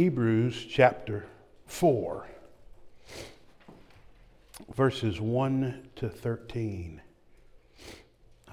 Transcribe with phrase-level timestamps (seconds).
[0.00, 1.26] Hebrews chapter
[1.66, 2.26] 4,
[4.74, 7.02] verses 1 to 13.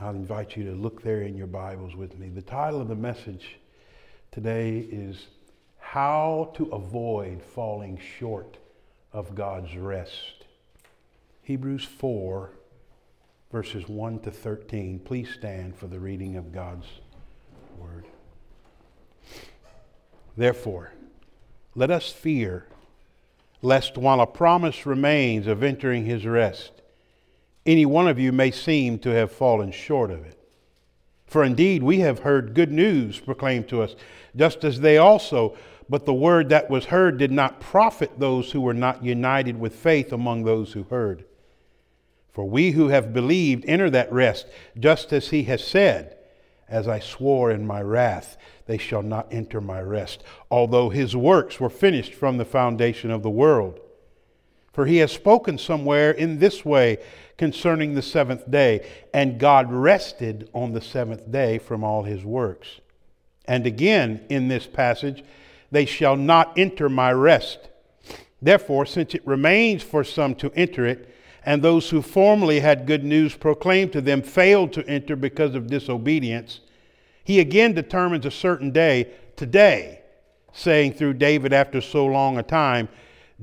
[0.02, 2.28] I'll invite you to look there in your Bibles with me.
[2.28, 3.60] The title of the message
[4.30, 5.28] today is
[5.80, 8.58] How to Avoid Falling Short
[9.14, 10.44] of God's Rest.
[11.44, 12.52] Hebrews 4,
[13.54, 15.00] verses 1 to 13.
[15.00, 16.88] Please stand for the reading of God's
[17.80, 18.04] word.
[20.36, 20.92] Therefore,
[21.78, 22.66] let us fear,
[23.62, 26.82] lest while a promise remains of entering his rest,
[27.68, 30.40] any one of you may seem to have fallen short of it.
[31.28, 33.96] For indeed, we have heard good news proclaimed to us,
[34.36, 35.56] just as they also,
[35.88, 39.76] but the word that was heard did not profit those who were not united with
[39.76, 41.26] faith among those who heard.
[42.32, 44.48] For we who have believed enter that rest,
[44.80, 46.17] just as he has said,
[46.70, 51.60] As I swore in my wrath, they shall not enter my rest, although his works
[51.60, 53.80] were finished from the foundation of the world.
[54.74, 56.98] For he has spoken somewhere in this way
[57.38, 62.82] concerning the seventh day, and God rested on the seventh day from all his works.
[63.46, 65.24] And again in this passage,
[65.72, 67.70] they shall not enter my rest.
[68.42, 71.14] Therefore, since it remains for some to enter it,
[71.44, 75.68] and those who formerly had good news proclaimed to them failed to enter because of
[75.68, 76.60] disobedience,
[77.28, 80.00] he again determines a certain day, today,
[80.54, 82.88] saying through David after so long a time,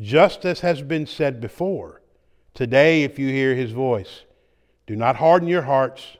[0.00, 2.00] just as has been said before,
[2.54, 4.22] today if you hear his voice,
[4.86, 6.16] do not harden your hearts.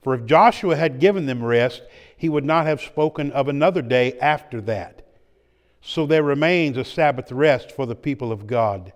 [0.00, 1.82] For if Joshua had given them rest,
[2.16, 5.04] he would not have spoken of another day after that.
[5.80, 8.92] So there remains a Sabbath rest for the people of God.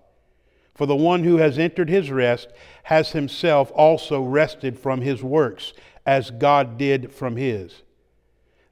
[0.76, 2.50] For the one who has entered his rest
[2.84, 5.72] has himself also rested from his works,
[6.06, 7.82] as God did from his.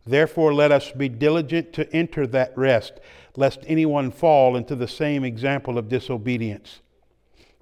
[0.07, 2.95] Therefore, let us be diligent to enter that rest,
[3.37, 6.81] lest anyone fall into the same example of disobedience.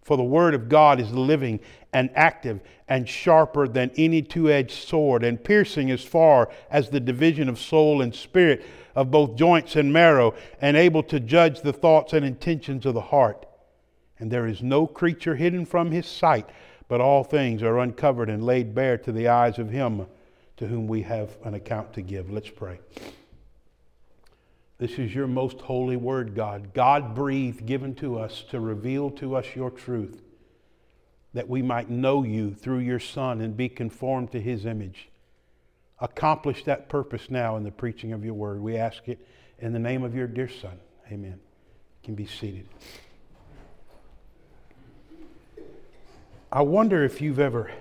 [0.03, 1.59] For the word of God is living
[1.93, 7.01] and active and sharper than any two edged sword, and piercing as far as the
[7.01, 8.65] division of soul and spirit,
[8.95, 13.01] of both joints and marrow, and able to judge the thoughts and intentions of the
[13.01, 13.47] heart
[14.19, 16.49] and there is no creature hidden from his sight,
[16.89, 20.07] but all things are uncovered and laid bare to the eyes of him
[20.57, 22.31] to whom we have an account to give.
[22.31, 22.79] Let's pray.
[24.79, 26.75] This is your most holy word, God.
[26.75, 30.21] God breathed, given to us to reveal to us your truth,
[31.33, 35.09] that we might know you through your Son and be conformed to his image.
[35.99, 38.61] Accomplish that purpose now in the preaching of your word.
[38.61, 39.27] We ask it
[39.59, 40.79] in the name of your dear Son.
[41.11, 41.41] Amen.
[41.41, 42.69] You can be seated.
[46.53, 47.73] I wonder if you've ever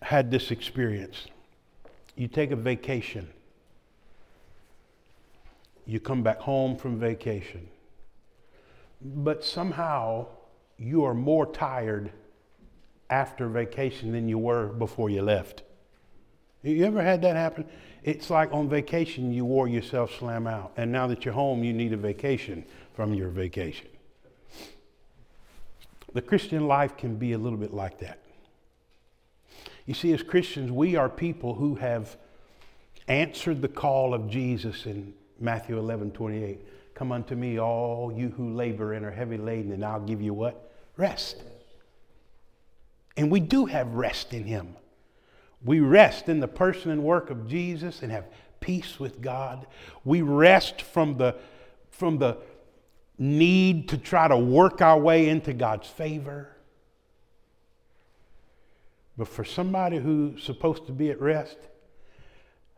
[0.00, 1.26] had this experience.
[2.14, 3.28] You take a vacation,
[5.86, 7.68] you come back home from vacation,
[9.02, 10.26] but somehow
[10.78, 12.12] you are more tired
[13.10, 15.62] after vacation than you were before you left.
[16.62, 17.66] You ever had that happen?
[18.04, 21.72] It's like on vacation you wore yourself slam out, and now that you're home, you
[21.72, 23.88] need a vacation from your vacation.
[26.12, 28.20] The Christian life can be a little bit like that.
[29.86, 32.16] You see, as Christians, we are people who have
[33.08, 36.60] answered the call of Jesus in Matthew 11 28.
[36.94, 40.32] Come unto me, all you who labor and are heavy laden, and I'll give you
[40.32, 40.72] what?
[40.96, 41.42] Rest.
[43.16, 44.76] And we do have rest in Him.
[45.64, 48.26] We rest in the person and work of Jesus and have
[48.60, 49.66] peace with God.
[50.04, 51.36] We rest from the,
[51.90, 52.38] from the
[53.18, 56.56] need to try to work our way into God's favor.
[59.16, 61.56] But for somebody who's supposed to be at rest,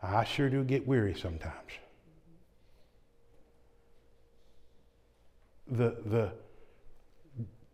[0.02, 1.72] I sure do get weary sometimes.
[5.66, 6.32] The, the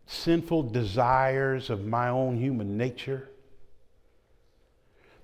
[0.07, 3.29] sinful desires of my own human nature,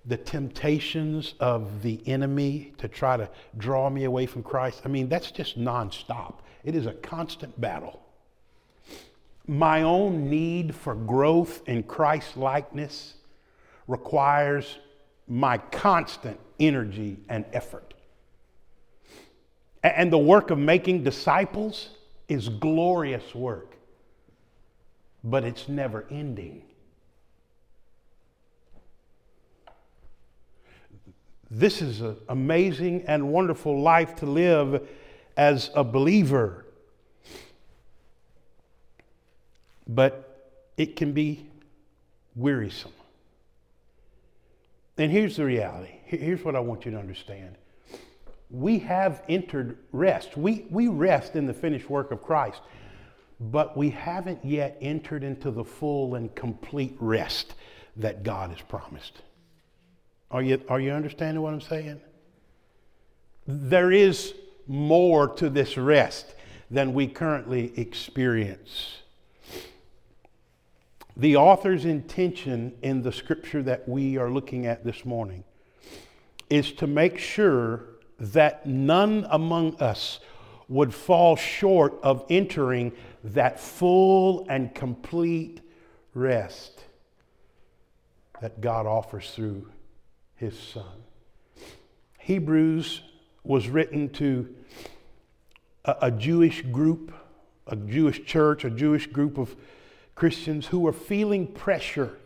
[0.05, 5.09] the temptations of the enemy to try to draw me away from Christ, I mean,
[5.09, 6.35] that's just nonstop.
[6.65, 8.03] It is a constant battle.
[9.47, 13.15] My own need for growth in Christ likeness
[13.89, 14.79] requires
[15.27, 17.95] my constant energy and effort.
[19.83, 21.91] And the work of making disciples
[22.29, 23.77] is glorious work,
[25.25, 26.63] but it's never ending.
[31.51, 34.87] This is an amazing and wonderful life to live
[35.41, 36.67] as a believer.
[39.89, 41.49] But it can be
[42.37, 42.93] wearisome.
[44.99, 45.95] And here's the reality.
[46.05, 47.57] Here's what I want you to understand.
[48.51, 50.37] we have entered rest.
[50.37, 52.61] We, we rest in the finished work of Christ,
[53.41, 57.55] but we haven't yet entered into the full and complete rest
[57.97, 59.23] that God has promised.
[60.31, 61.99] Are you, are you understanding what I'm saying?
[63.47, 64.35] There is
[64.67, 66.35] more to this rest
[66.71, 68.99] than we currently experience.
[71.17, 75.45] The author's intention in the scripture that we are looking at this morning
[76.49, 77.85] is to make sure
[78.19, 80.21] that none among us
[80.69, 82.93] would fall short of entering
[83.25, 85.61] that full and complete
[86.15, 86.85] rest
[88.41, 89.69] that God offers through
[90.37, 91.03] his Son.
[92.19, 93.03] Hebrews
[93.45, 94.55] was written to
[95.85, 97.13] a, a, Jewish group,
[97.67, 99.55] a Jewish church, a Jewish group of
[100.15, 102.19] Christians who were feeling pressure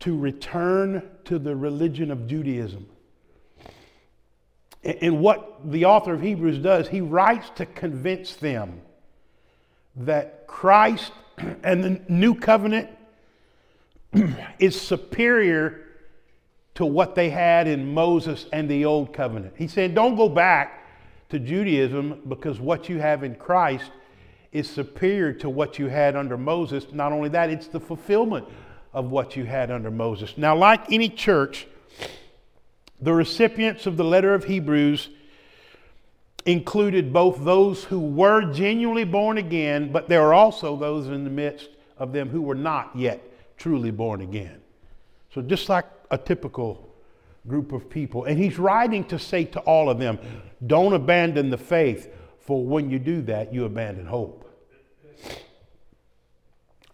[0.00, 2.86] to return to the religion of Judaism.
[4.82, 8.80] And what the author of Hebrews does, he writes to convince them
[9.96, 11.12] that Christ
[11.62, 12.88] and the new covenant
[14.58, 15.82] is superior
[16.74, 19.54] to what they had in Moses and the old covenant.
[19.56, 20.86] He said, Don't go back
[21.30, 23.90] to Judaism because what you have in Christ
[24.52, 26.86] is superior to what you had under Moses.
[26.92, 28.46] Not only that, it's the fulfillment
[28.92, 30.36] of what you had under Moses.
[30.36, 31.66] Now, like any church,
[33.00, 35.10] the recipients of the letter of Hebrews
[36.46, 41.30] included both those who were genuinely born again, but there are also those in the
[41.30, 41.68] midst
[41.98, 43.22] of them who were not yet
[43.56, 44.60] truly born again.
[45.32, 46.94] So, just like a typical
[47.46, 48.24] group of people.
[48.24, 50.18] And he's writing to say to all of them,
[50.66, 54.46] don't abandon the faith, for when you do that, you abandon hope.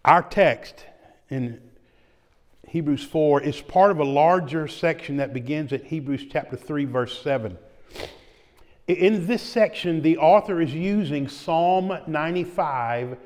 [0.05, 0.85] Our text
[1.29, 1.61] in
[2.67, 7.21] Hebrews 4 is part of a larger section that begins at Hebrews chapter 3, verse
[7.21, 7.57] 7.
[8.87, 13.17] In this section, the author is using Psalm 95,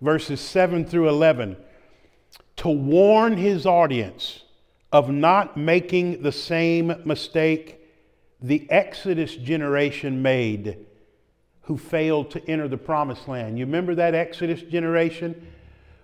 [0.00, 1.56] verses 7 through 11,
[2.56, 4.41] to warn his audience
[4.92, 7.80] of not making the same mistake
[8.40, 10.86] the Exodus generation made
[11.62, 13.58] who failed to enter the promised land.
[13.58, 15.46] You remember that Exodus generation?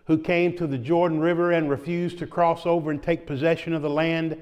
[0.09, 3.83] who came to the Jordan River and refused to cross over and take possession of
[3.83, 4.39] the land,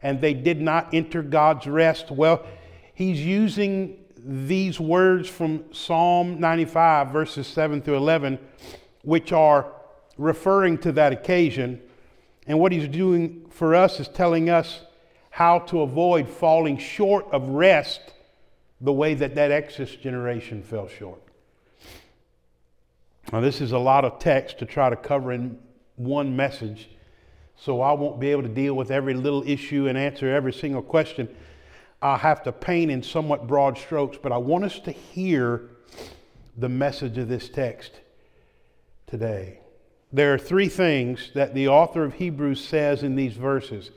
[0.00, 2.12] and they did not enter God's rest.
[2.12, 2.46] Well,
[2.94, 8.38] he's using these words from Psalm 95, verses 7 through 11,
[9.02, 9.72] which are
[10.18, 11.80] referring to that occasion.
[12.48, 14.80] And what he's doing for us is telling us
[15.30, 18.00] how to avoid falling short of rest
[18.80, 21.20] the way that that Exodus generation fell short.
[23.32, 25.58] Now, this is a lot of text to try to cover in
[25.96, 26.88] one message,
[27.56, 30.82] so I won't be able to deal with every little issue and answer every single
[30.82, 31.28] question.
[32.00, 35.68] I'll have to paint in somewhat broad strokes, but I want us to hear
[36.56, 38.00] the message of this text
[39.06, 39.60] today.
[40.12, 43.90] There are three things that the author of Hebrews says in these verses.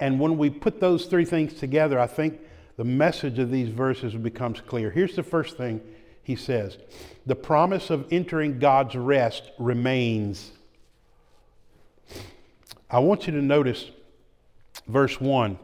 [0.00, 2.40] And when we put those three things together, I think
[2.76, 4.90] the message of these verses becomes clear.
[4.90, 5.80] Here's the first thing
[6.22, 6.78] he says
[7.26, 10.52] the promise of entering God's rest remains.
[12.90, 13.90] I want you to notice
[14.86, 15.58] verse 1.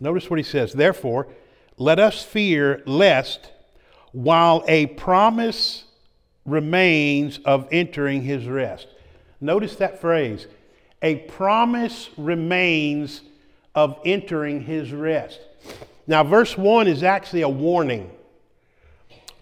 [0.00, 0.72] Notice what he says.
[0.72, 1.28] Therefore,
[1.76, 3.50] let us fear lest
[4.12, 5.84] while a promise
[6.44, 8.88] remains of entering his rest.
[9.42, 10.46] Notice that phrase.
[11.02, 13.22] A promise remains
[13.74, 15.40] of entering his rest.
[16.06, 18.10] Now, verse 1 is actually a warning.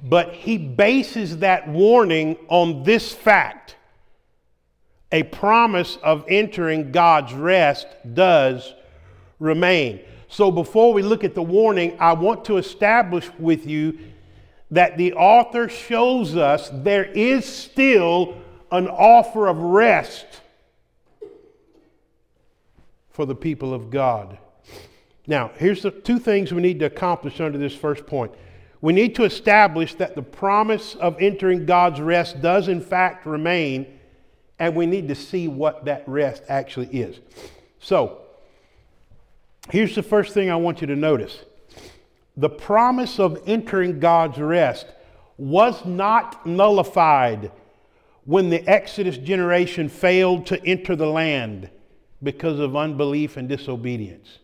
[0.02, 3.76] But he bases that warning on this fact
[5.12, 8.72] a promise of entering God's rest does
[9.38, 10.00] remain.
[10.28, 13.98] So before we look at the warning, I want to establish with you
[14.70, 18.36] that the author shows us there is still
[18.70, 20.26] an offer of rest
[23.10, 24.38] for the people of God.
[25.26, 28.32] Now, here's the two things we need to accomplish under this first point
[28.82, 33.98] we need to establish that the promise of entering God's rest does, in fact, remain,
[34.58, 37.20] and we need to see what that rest actually is.
[37.78, 38.22] So,
[39.70, 41.44] here's the first thing I want you to notice
[42.36, 44.86] the promise of entering God's rest
[45.36, 47.50] was not nullified
[48.30, 51.68] when the Exodus generation failed to enter the land
[52.22, 54.38] because of unbelief and disobedience.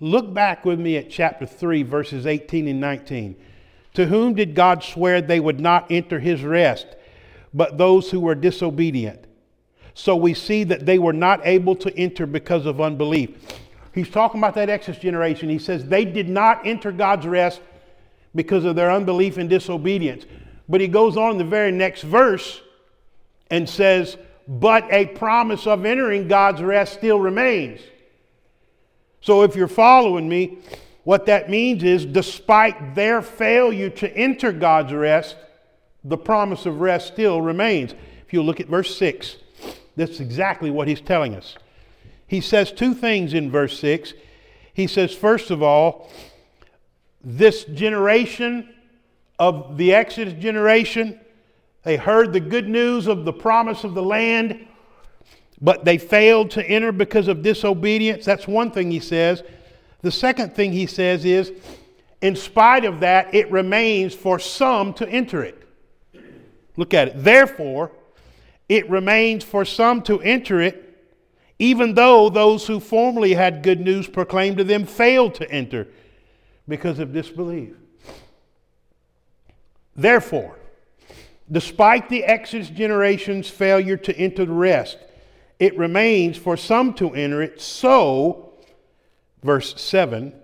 [0.00, 3.36] Look back with me at chapter 3, verses 18 and 19.
[3.92, 6.86] To whom did God swear they would not enter his rest,
[7.52, 9.26] but those who were disobedient?
[9.92, 13.28] So we see that they were not able to enter because of unbelief.
[13.94, 15.50] He's talking about that Exodus generation.
[15.50, 17.60] He says they did not enter God's rest
[18.34, 20.24] because of their unbelief and disobedience.
[20.66, 22.62] But he goes on in the very next verse
[23.50, 27.80] and says, But a promise of entering God's rest still remains.
[29.20, 30.58] So if you're following me,
[31.04, 35.36] what that means is, despite their failure to enter God's rest,
[36.04, 37.92] the promise of rest still remains.
[38.26, 39.36] If you look at verse 6,
[39.96, 41.56] that's exactly what he's telling us.
[42.26, 44.14] He says two things in verse 6.
[44.74, 46.10] He says, first of all,
[47.22, 48.68] this generation
[49.38, 51.20] of the Exodus generation,
[51.86, 54.66] they heard the good news of the promise of the land,
[55.60, 58.24] but they failed to enter because of disobedience.
[58.24, 59.44] That's one thing he says.
[60.02, 61.52] The second thing he says is,
[62.20, 65.62] in spite of that, it remains for some to enter it.
[66.76, 67.22] Look at it.
[67.22, 67.92] Therefore,
[68.68, 71.08] it remains for some to enter it,
[71.60, 75.86] even though those who formerly had good news proclaimed to them failed to enter
[76.66, 77.76] because of disbelief.
[79.94, 80.58] Therefore,
[81.50, 84.98] despite the Exodus generation's failure to enter the rest,
[85.58, 87.60] it remains for some to enter it.
[87.60, 88.52] So,
[89.42, 90.34] verse 7,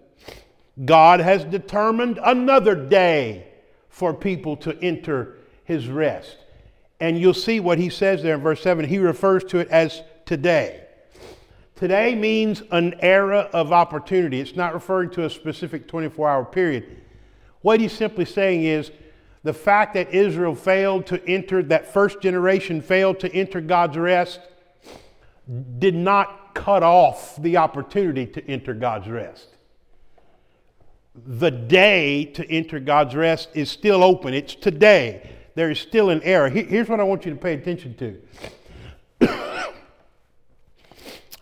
[0.85, 3.47] God has determined another day
[3.89, 6.39] for people to enter his rest.
[6.99, 8.89] And you'll see what he says there in verse 7.
[8.89, 10.85] He refers to it as today.
[11.75, 14.41] Today means an era of opportunity.
[14.41, 17.03] It's not referring to a specific 24 hour period.
[17.61, 18.93] What he's simply saying is
[19.43, 24.41] the fact that Israel failed to enter, that first generation failed to enter God's rest,
[25.79, 29.49] did not cut off the opportunity to enter God's rest.
[31.15, 34.33] The day to enter God's rest is still open.
[34.33, 36.49] It's today there is still an error.
[36.49, 37.95] Here's what I want you to pay attention
[39.21, 39.29] to.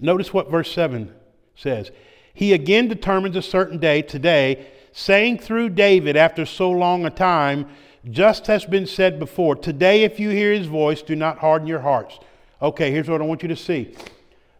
[0.01, 1.15] Notice what verse 7
[1.55, 1.91] says.
[2.33, 7.69] He again determines a certain day, today, saying through David after so long a time,
[8.09, 11.81] just has been said before, today if you hear his voice, do not harden your
[11.81, 12.19] hearts.
[12.63, 13.95] Okay, here's what I want you to see.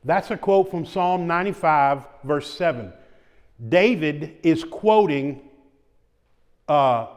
[0.05, 2.93] That's a quote from Psalm 95, verse 7.
[3.69, 5.43] David is quoting
[6.69, 7.09] uh,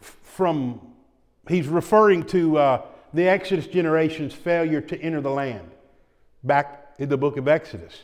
[0.00, 0.80] from
[1.48, 5.68] he's referring to uh, the Exodus generation's failure to enter the land
[6.44, 8.02] back in the book of Exodus.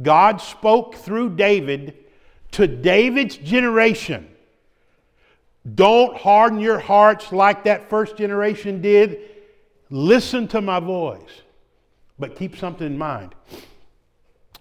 [0.00, 1.94] God spoke through David
[2.52, 4.28] to David's generation.
[5.74, 9.18] Don't harden your hearts like that first generation did.
[9.90, 11.42] Listen to my voice.
[12.18, 13.34] But keep something in mind.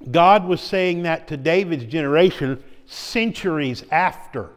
[0.10, 4.50] God was saying that to David's generation centuries after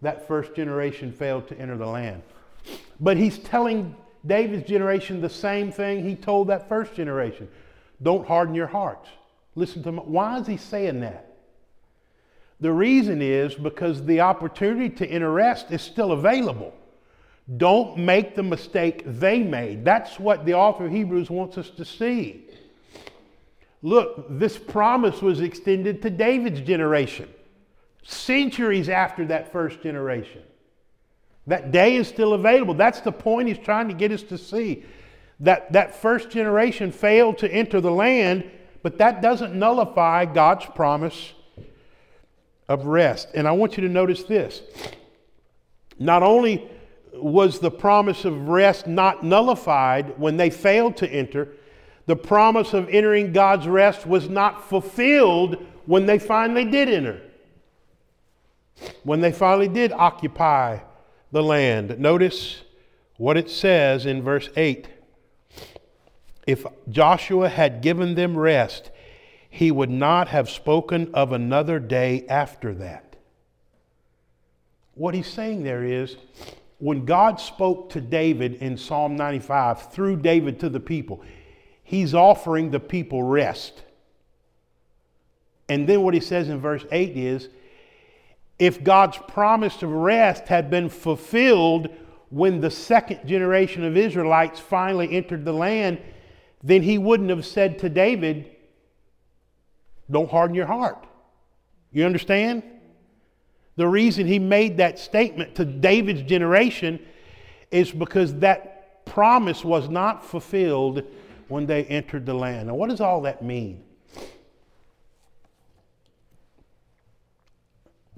[0.00, 2.22] that first generation failed to enter the land.
[3.00, 3.94] But he's telling
[4.26, 7.48] David's generation the same thing he told that first generation.
[8.02, 9.08] Don't harden your hearts.
[9.54, 9.98] Listen to him.
[9.98, 11.31] Why is he saying that?
[12.62, 16.72] The reason is because the opportunity to enter is still available.
[17.56, 19.84] Don't make the mistake they made.
[19.84, 22.46] That's what the author of Hebrews wants us to see.
[23.82, 27.28] Look, this promise was extended to David's generation,
[28.04, 30.42] centuries after that first generation.
[31.48, 32.74] That day is still available.
[32.74, 34.84] That's the point he's trying to get us to see.
[35.40, 38.48] That, that first generation failed to enter the land,
[38.84, 41.32] but that doesn't nullify God's promise
[42.72, 43.28] of rest.
[43.34, 44.62] And I want you to notice this.
[45.98, 46.66] Not only
[47.12, 51.48] was the promise of rest not nullified when they failed to enter,
[52.06, 57.20] the promise of entering God's rest was not fulfilled when they finally did enter.
[59.04, 60.78] When they finally did occupy
[61.30, 61.98] the land.
[61.98, 62.62] Notice
[63.18, 64.88] what it says in verse 8.
[66.46, 68.90] If Joshua had given them rest,
[69.54, 73.16] he would not have spoken of another day after that.
[74.94, 76.16] What he's saying there is
[76.78, 81.22] when God spoke to David in Psalm 95 through David to the people,
[81.82, 83.82] he's offering the people rest.
[85.68, 87.50] And then what he says in verse 8 is
[88.58, 91.90] if God's promise of rest had been fulfilled
[92.30, 96.00] when the second generation of Israelites finally entered the land,
[96.62, 98.51] then he wouldn't have said to David,
[100.12, 101.06] Don't harden your heart.
[101.90, 102.62] You understand?
[103.76, 107.00] The reason he made that statement to David's generation
[107.70, 111.02] is because that promise was not fulfilled
[111.48, 112.68] when they entered the land.
[112.68, 113.82] Now, what does all that mean?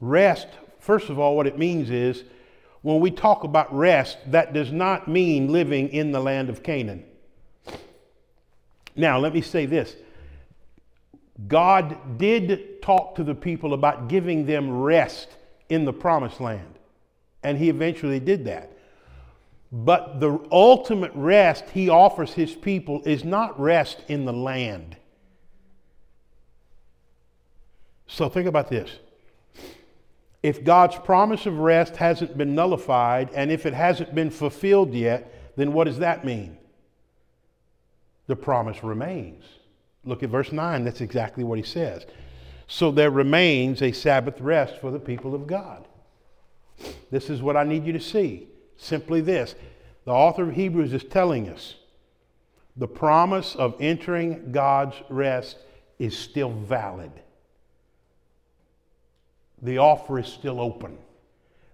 [0.00, 0.48] Rest,
[0.80, 2.24] first of all, what it means is
[2.82, 7.04] when we talk about rest, that does not mean living in the land of Canaan.
[8.96, 9.96] Now, let me say this
[11.48, 15.28] God did talk to the people about giving them rest
[15.68, 16.78] in the promised land.
[17.42, 18.70] And he eventually did that.
[19.72, 24.96] But the ultimate rest he offers his people is not rest in the land.
[28.06, 28.90] So think about this.
[30.44, 35.54] If God's promise of rest hasn't been nullified, and if it hasn't been fulfilled yet,
[35.56, 36.58] then what does that mean?
[38.26, 39.44] The promise remains.
[40.04, 42.04] Look at verse 9, that's exactly what he says.
[42.66, 45.86] So there remains a Sabbath rest for the people of God.
[47.10, 48.48] This is what I need you to see.
[48.76, 49.54] Simply this
[50.04, 51.76] the author of Hebrews is telling us
[52.76, 55.58] the promise of entering God's rest
[55.98, 57.12] is still valid.
[59.62, 60.98] The offer is still open.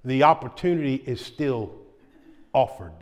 [0.05, 1.73] The opportunity is still
[2.53, 2.93] offered.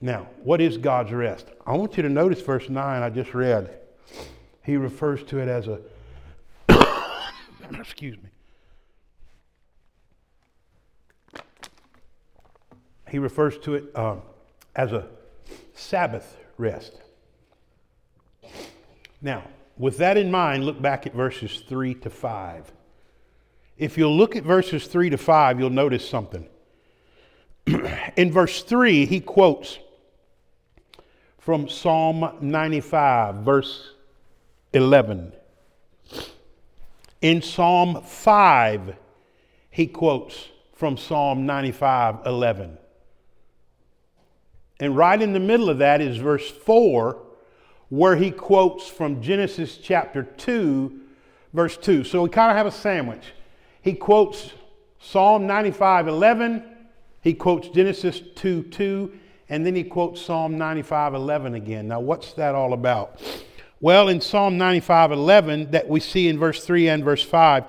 [0.00, 1.46] Now, what is God's rest?
[1.66, 3.78] I want you to notice verse 9 I just read.
[4.64, 5.80] He refers to it as a,
[7.80, 8.28] excuse me,
[13.08, 14.22] he refers to it um,
[14.76, 15.08] as a
[15.74, 16.92] Sabbath rest.
[19.20, 19.44] Now,
[19.76, 22.72] with that in mind, look back at verses 3 to 5.
[23.76, 26.48] If you'll look at verses 3 to 5, you'll notice something.
[28.16, 29.78] in verse 3, he quotes
[31.48, 33.94] from Psalm 95, verse
[34.74, 35.32] 11.
[37.22, 38.94] In Psalm 5,
[39.70, 42.76] he quotes from Psalm 95, 11.
[44.78, 47.16] And right in the middle of that is verse 4,
[47.88, 51.00] where he quotes from Genesis chapter 2,
[51.54, 52.04] verse 2.
[52.04, 53.24] So we kind of have a sandwich.
[53.80, 54.52] He quotes
[55.00, 56.62] Psalm 95, 11.
[57.22, 59.12] He quotes Genesis 2, 2.
[59.48, 61.88] And then he quotes Psalm 95, 11 again.
[61.88, 63.20] Now, what's that all about?
[63.80, 67.64] Well, in Psalm 95, 11, that we see in verse 3 and verse 5,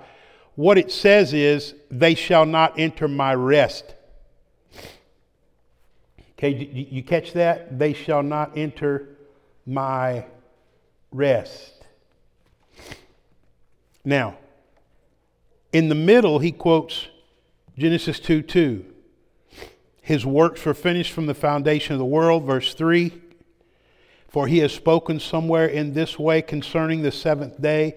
[0.56, 3.96] what it says is, They shall not enter my rest.
[6.34, 7.78] Okay, you catch that?
[7.78, 9.10] They shall not enter
[9.66, 10.26] my
[11.12, 11.74] rest.
[14.04, 14.38] Now,
[15.72, 17.08] in the middle, he quotes
[17.78, 18.86] Genesis 2 2.
[20.10, 23.14] His works were finished from the foundation of the world, verse 3.
[24.28, 27.96] For he has spoken somewhere in this way concerning the seventh day.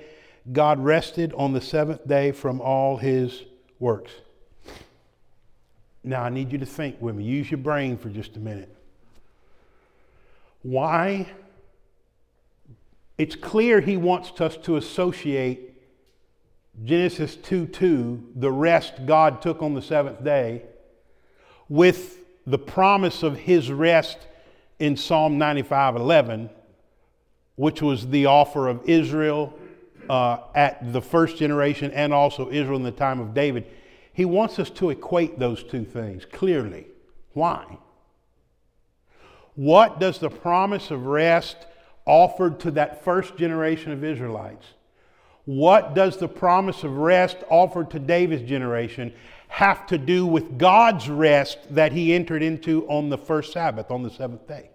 [0.53, 3.45] God rested on the seventh day from all his
[3.79, 4.13] works.
[6.05, 7.25] Now, I need you to think with me.
[7.25, 8.77] Use your brain for just a minute.
[10.61, 11.27] Why?
[13.17, 15.83] It's clear he wants us to associate
[16.85, 20.65] Genesis 2 2, the rest God took on the seventh day,
[21.73, 24.19] with the promise of his rest
[24.79, 26.51] in Psalm 95 11,
[27.57, 29.59] which was the offer of Israel
[30.11, 33.65] uh, at the first generation and also Israel in the time of David.
[34.13, 36.89] He wants us to equate those two things clearly.
[37.33, 37.79] Why?
[39.55, 41.57] What does the promise of rest
[42.05, 44.67] offered to that first generation of Israelites?
[45.47, 49.15] What does the promise of rest offered to David's generation
[49.53, 54.03] have to do with God's rest that he entered into on the first Sabbath, on
[54.03, 54.71] the seventh day?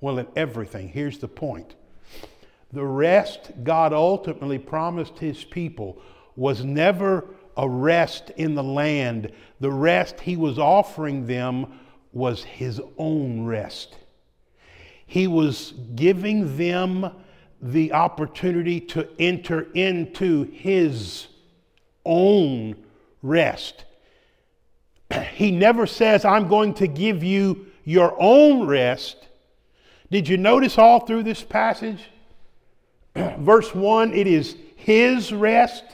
[0.00, 0.88] Well, in everything.
[0.88, 1.74] Here's the point
[2.72, 6.00] the rest God ultimately promised his people
[6.34, 7.26] was never
[7.58, 9.30] a rest in the land.
[9.60, 11.78] The rest he was offering them
[12.14, 13.98] was his own rest.
[15.06, 17.10] He was giving them
[17.60, 21.26] the opportunity to enter into his
[22.04, 22.76] own
[23.22, 23.84] rest.
[25.34, 29.16] He never says, I'm going to give you your own rest.
[30.10, 32.02] Did you notice all through this passage?
[33.14, 35.84] Verse 1, it is his rest.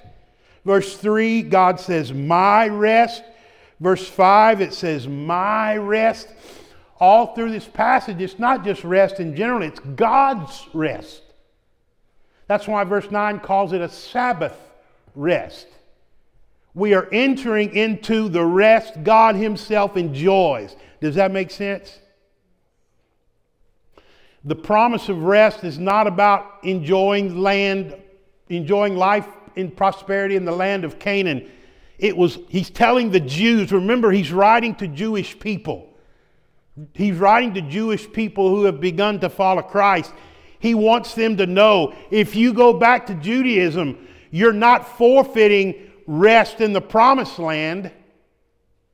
[0.65, 3.23] Verse 3, God says, My rest.
[3.81, 6.29] Verse 5, it says, My rest.
[7.01, 11.23] All through this passage, it's not just rest in general, it's God's rest.
[12.49, 14.57] That's why verse 9 calls it a Sabbath
[15.15, 15.69] rest.
[16.75, 20.77] We are entering into the rest God Himself enjoys.
[21.01, 21.99] Does that make sense?
[24.45, 27.97] The promise of rest is not about enjoying land,
[28.49, 29.27] enjoying life
[29.57, 31.51] in prosperity in the land of Canaan.
[31.99, 35.89] It was, he's telling the Jews, remember, he's writing to Jewish people.
[36.95, 40.13] He's writing to Jewish people who have begun to follow Christ.
[40.61, 46.61] He wants them to know if you go back to Judaism, you're not forfeiting rest
[46.61, 47.93] in the promised land.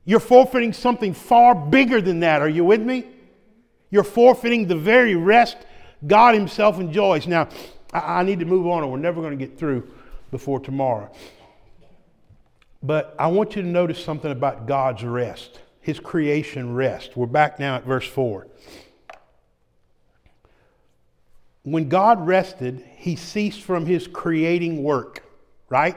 [0.03, 2.41] You're forfeiting something far bigger than that.
[2.41, 3.07] Are you with me?
[3.89, 5.57] You're forfeiting the very rest
[6.05, 7.25] God Himself enjoys.
[7.25, 7.47] Now,
[7.91, 9.89] I, I need to move on, or we're never going to get through
[10.29, 11.09] before tomorrow.
[12.83, 17.15] But I want you to notice something about God's rest, His creation rest.
[17.15, 18.45] We're back now at verse 4.
[21.63, 25.23] When God rested, He ceased from His creating work,
[25.69, 25.95] right?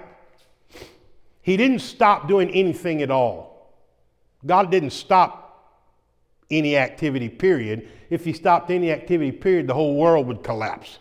[1.49, 3.73] He didn't stop doing anything at all.
[4.45, 5.81] God didn't stop
[6.51, 7.89] any activity, period.
[8.11, 10.99] If He stopped any activity, period, the whole world would collapse.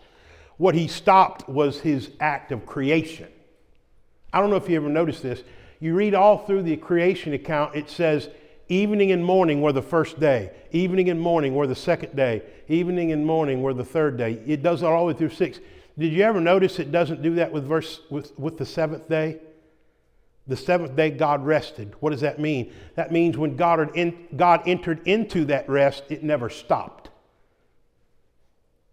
[0.56, 3.28] What He stopped was His act of creation.
[4.32, 5.44] I don't know if you ever noticed this
[5.82, 8.30] you read all through the creation account, it says
[8.70, 13.12] evening and morning were the first day, evening and morning were the second day, evening
[13.12, 14.40] and morning were the third day.
[14.46, 15.60] It does all the way through six.
[16.00, 19.42] Did you ever notice it doesn't do that with verse with, with the seventh day?
[20.48, 21.94] The seventh day God rested.
[22.00, 22.74] What does that mean?
[22.96, 23.92] That means when God,
[24.36, 27.10] God entered into that rest, it never stopped.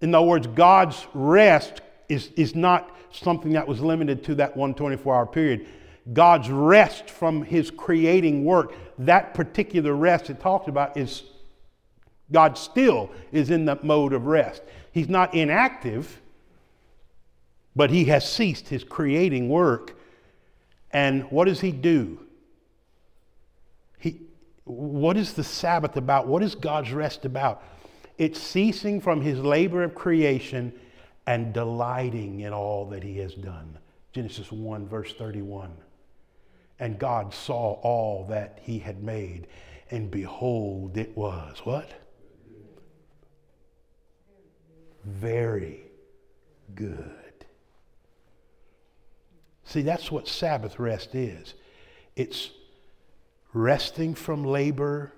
[0.00, 4.74] In other words, God's rest is, is not something that was limited to that one
[4.74, 5.66] 24 hour period.
[6.12, 11.22] God's rest from his creating work, that particular rest it talked about is
[12.30, 14.62] God still is in that mode of rest.
[14.92, 16.20] He's not inactive,
[17.74, 19.96] but he has ceased his creating work.
[20.94, 22.20] And what does he do?
[23.98, 24.20] He,
[24.62, 26.28] what is the Sabbath about?
[26.28, 27.64] What is God's rest about?
[28.16, 30.72] It's ceasing from his labor of creation
[31.26, 33.76] and delighting in all that he has done.
[34.12, 35.72] Genesis 1, verse 31.
[36.78, 39.48] And God saw all that he had made,
[39.90, 41.90] and behold, it was what?
[45.04, 45.80] Very
[46.76, 47.23] good.
[49.64, 51.54] See, that's what Sabbath rest is
[52.16, 52.50] it's
[53.52, 55.12] resting from labor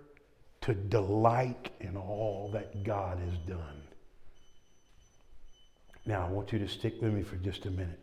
[0.62, 3.82] to delight in all that God has done.
[6.04, 8.00] Now, I want you to stick with me for just a minute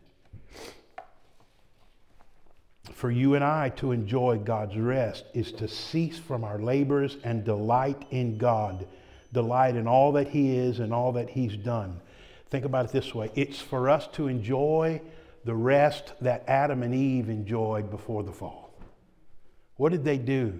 [3.03, 7.43] for you and I to enjoy God's rest is to cease from our labors and
[7.43, 8.87] delight in God,
[9.31, 11.99] delight in all that He is and all that He's done.
[12.49, 15.01] Think about it this way it's for us to enjoy
[15.43, 18.73] the rest that Adam and Eve enjoyed before the fall.
[19.75, 20.59] What did they do?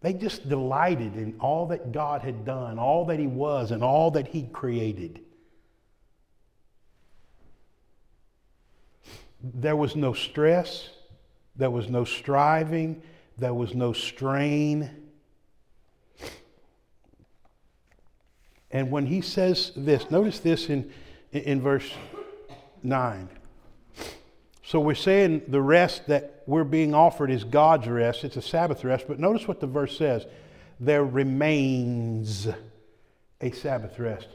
[0.00, 4.10] They just delighted in all that God had done, all that He was, and all
[4.12, 5.20] that He created.
[9.42, 10.90] There was no stress.
[11.58, 13.02] There was no striving,
[13.38, 14.90] there was no strain.
[18.70, 20.92] And when he says this, notice this in,
[21.32, 21.90] in verse
[22.82, 23.28] 9.
[24.66, 28.24] So we're saying the rest that we're being offered is God's rest.
[28.24, 29.04] It's a Sabbath rest.
[29.06, 30.26] But notice what the verse says
[30.80, 32.48] there remains
[33.40, 34.26] a Sabbath rest.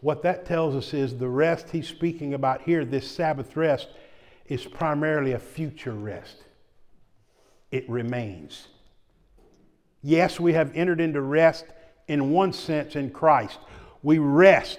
[0.00, 3.88] What that tells us is the rest he's speaking about here, this Sabbath rest,
[4.46, 6.44] is primarily a future rest
[7.72, 8.68] it remains.
[10.00, 11.64] Yes, we have entered into rest
[12.06, 13.58] in one sense in Christ.
[14.04, 14.78] We rest.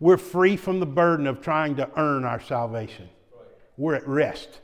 [0.00, 3.08] We're free from the burden of trying to earn our salvation.
[3.76, 4.60] We're at rest.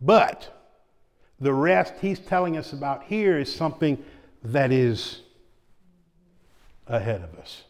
[0.00, 0.52] But
[1.40, 4.02] the rest he's telling us about here is something
[4.44, 5.20] that is
[6.86, 7.64] ahead of us.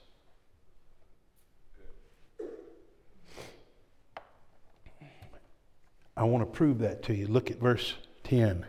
[6.16, 7.26] I want to prove that to you.
[7.26, 8.66] Look at verse 10.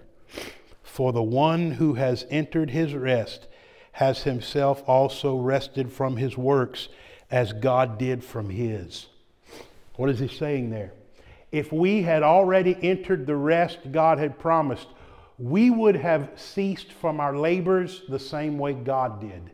[0.82, 3.48] For the one who has entered his rest
[3.94, 6.88] has himself also rested from his works
[7.30, 9.08] as God did from his.
[9.96, 10.94] What is he saying there?
[11.54, 14.88] If we had already entered the rest God had promised,
[15.38, 19.52] we would have ceased from our labors the same way God did.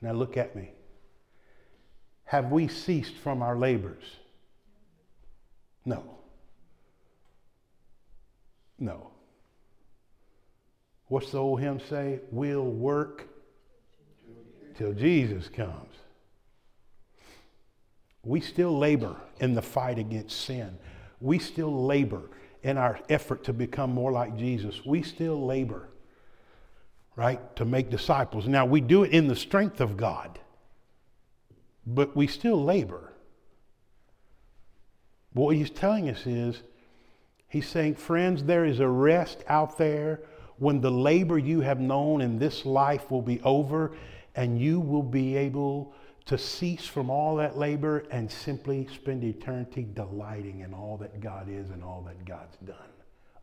[0.00, 0.70] Now look at me.
[2.24, 4.02] Have we ceased from our labors?
[5.84, 6.02] No.
[8.78, 9.10] No.
[11.08, 12.20] What's the old hymn say?
[12.30, 13.28] We'll work
[14.74, 15.92] till Jesus comes.
[18.24, 20.78] We still labor in the fight against sin.
[21.20, 22.30] We still labor
[22.62, 24.84] in our effort to become more like Jesus.
[24.84, 25.88] We still labor,
[27.16, 28.46] right, to make disciples.
[28.46, 30.38] Now, we do it in the strength of God,
[31.86, 33.12] but we still labor.
[35.32, 36.62] What he's telling us is
[37.54, 40.22] He's saying, friends, there is a rest out there
[40.58, 43.92] when the labor you have known in this life will be over
[44.34, 45.94] and you will be able
[46.26, 51.48] to cease from all that labor and simply spend eternity delighting in all that God
[51.48, 52.76] is and all that God's done.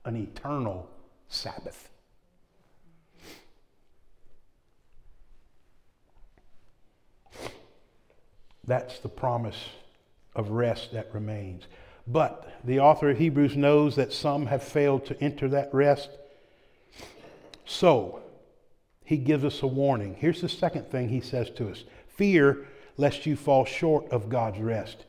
[0.05, 0.89] An eternal
[1.27, 1.89] Sabbath.
[8.65, 9.69] That's the promise
[10.35, 11.63] of rest that remains.
[12.07, 16.09] But the author of Hebrews knows that some have failed to enter that rest.
[17.65, 18.21] So,
[19.03, 20.15] he gives us a warning.
[20.17, 21.83] Here's the second thing he says to us
[22.15, 25.05] fear lest you fall short of God's rest.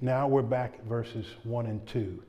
[0.00, 2.22] Now we're back at verses 1 and 2.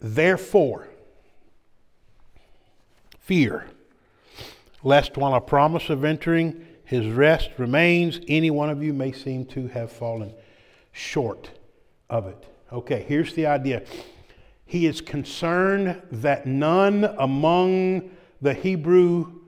[0.00, 0.88] Therefore,
[3.18, 3.66] fear,
[4.82, 9.44] lest while a promise of entering his rest remains, any one of you may seem
[9.46, 10.32] to have fallen
[10.92, 11.50] short
[12.08, 12.46] of it.
[12.72, 13.82] Okay, here's the idea.
[14.64, 19.40] He is concerned that none among the Hebrew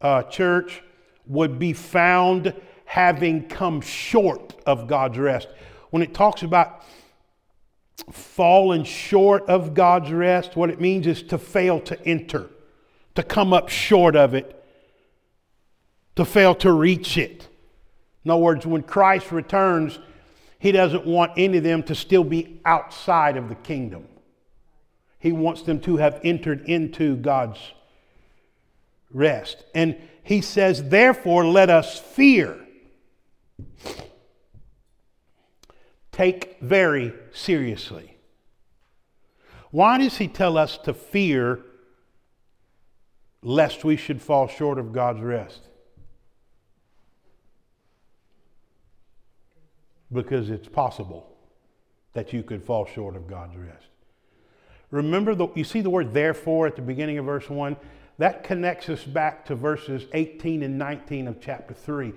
[0.00, 0.82] uh, church
[1.26, 2.54] would be found
[2.84, 5.48] having come short of God's rest.
[5.90, 6.84] When it talks about
[8.12, 12.48] fallen short of God's rest, what it means is to fail to enter,
[13.14, 14.52] to come up short of it,
[16.14, 17.48] to fail to reach it.
[18.24, 19.98] In other words, when Christ returns,
[20.58, 24.06] he doesn't want any of them to still be outside of the kingdom.
[25.18, 27.58] He wants them to have entered into God's
[29.16, 29.64] rest.
[29.74, 32.60] And he says, therefore, let us fear.
[36.12, 38.16] Take very seriously.
[39.70, 41.60] Why does he tell us to fear
[43.42, 45.62] lest we should fall short of God's rest?
[50.12, 51.36] Because it's possible
[52.12, 53.86] that you could fall short of God's rest.
[54.90, 57.76] Remember, the, you see the word therefore at the beginning of verse 1?
[58.18, 62.12] That connects us back to verses 18 and 19 of chapter 3.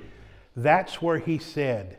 [0.55, 1.97] That's where he said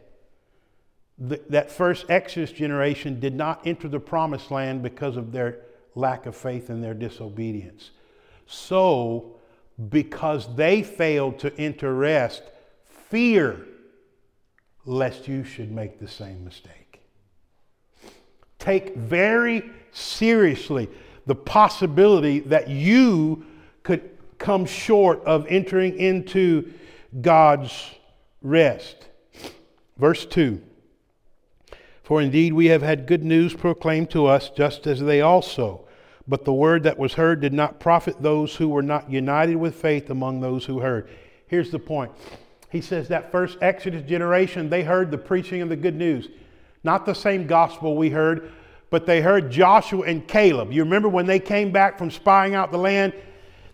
[1.19, 5.59] that first Exodus generation did not enter the promised land because of their
[5.95, 7.91] lack of faith and their disobedience.
[8.47, 9.37] So,
[9.91, 12.43] because they failed to enter rest,
[12.85, 13.67] fear
[14.87, 17.03] lest you should make the same mistake.
[18.59, 20.89] Take very seriously
[21.27, 23.45] the possibility that you
[23.83, 26.73] could come short of entering into
[27.21, 27.91] God's
[28.43, 29.09] rest.
[29.97, 30.61] Verse 2
[32.03, 35.87] For indeed we have had good news proclaimed to us, just as they also.
[36.27, 39.75] But the word that was heard did not profit those who were not united with
[39.75, 41.09] faith among those who heard.
[41.47, 42.13] Here's the point.
[42.71, 46.29] He says that first Exodus generation, they heard the preaching of the good news.
[46.85, 48.53] Not the same gospel we heard,
[48.91, 50.73] but they heard Joshua and Caleb.
[50.73, 53.13] You remember when they came back from spying out the land?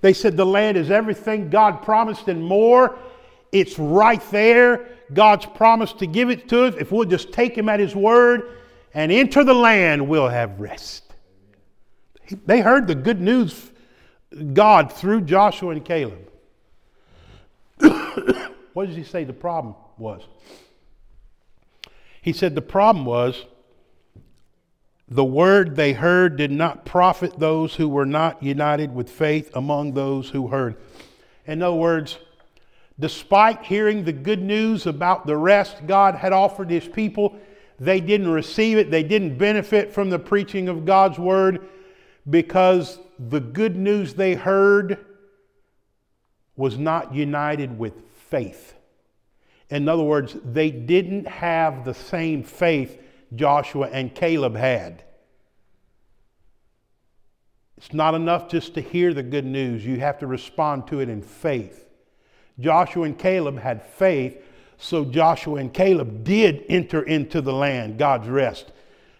[0.06, 2.96] They said the land is everything God promised and more.
[3.50, 4.86] It's right there.
[5.12, 6.74] God's promised to give it to us.
[6.78, 8.56] If we'll just take Him at His word
[8.94, 11.12] and enter the land, we'll have rest.
[12.44, 13.72] They heard the good news
[14.52, 16.30] God through Joshua and Caleb.
[18.74, 20.22] what does He say the problem was?
[22.22, 23.44] He said the problem was
[25.08, 29.92] the word they heard did not profit those who were not united with faith among
[29.92, 30.76] those who heard.
[31.46, 32.18] In other words,
[32.98, 37.38] despite hearing the good news about the rest God had offered his people,
[37.78, 38.90] they didn't receive it.
[38.90, 41.68] They didn't benefit from the preaching of God's word
[42.28, 45.04] because the good news they heard
[46.56, 47.94] was not united with
[48.28, 48.74] faith.
[49.68, 53.00] In other words, they didn't have the same faith
[53.34, 55.02] Joshua and Caleb had.
[57.76, 61.08] It's not enough just to hear the good news, you have to respond to it
[61.08, 61.86] in faith.
[62.58, 64.42] Joshua and Caleb had faith,
[64.78, 68.72] so Joshua and Caleb did enter into the land, God's rest.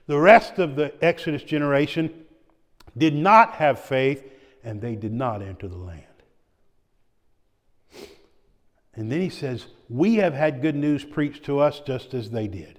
[0.07, 2.25] The rest of the Exodus generation
[2.97, 4.25] did not have faith,
[4.65, 6.03] and they did not enter the land.
[8.95, 12.49] And then he says, We have had good news preached to us just as they
[12.49, 12.76] did